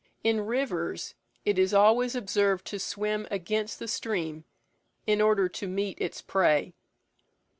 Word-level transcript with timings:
In 0.23 0.47
rivers 0.47 1.13
it 1.45 1.59
is 1.59 1.75
always 1.75 2.15
observed 2.15 2.65
to 2.65 2.79
swim 2.79 3.27
against 3.29 3.77
the 3.77 3.87
stream, 3.87 4.45
in 5.05 5.21
order 5.21 5.47
to 5.47 5.67
meet 5.67 6.01
its 6.01 6.23
prey. 6.23 6.73